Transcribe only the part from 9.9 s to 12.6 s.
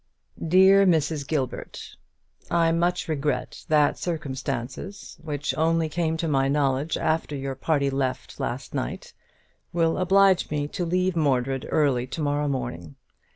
oblige me to leave Mordred early to morrow